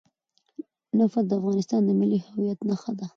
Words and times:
نفت 0.99 1.23
د 1.27 1.31
افغانستان 1.39 1.81
د 1.85 1.89
ملي 1.99 2.19
هویت 2.27 2.59
نښه 2.69 2.91
ده. 2.99 3.05